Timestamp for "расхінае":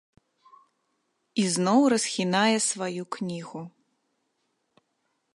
1.93-2.57